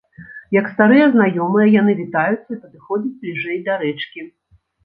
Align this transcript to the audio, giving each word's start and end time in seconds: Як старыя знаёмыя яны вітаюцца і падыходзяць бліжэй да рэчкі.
Як 0.55 0.69
старыя 0.77 1.05
знаёмыя 1.15 1.67
яны 1.81 1.95
вітаюцца 2.01 2.49
і 2.57 2.59
падыходзяць 2.65 3.15
бліжэй 3.27 3.57
да 3.69 3.73
рэчкі. 3.87 4.29